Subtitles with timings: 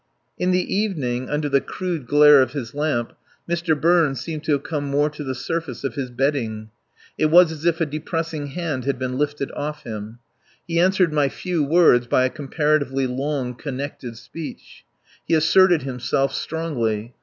[0.39, 3.13] In the evening, under the crude glare of his lamp,
[3.47, 3.79] Mr.
[3.79, 6.71] Burns seemed to have come more to the surface of his bedding.
[7.19, 10.17] It was as if a depressing hand had been lifted off him.
[10.67, 14.85] He answered my few words by a comparatively long, connected speech.
[15.27, 17.13] He asserted himself strongly.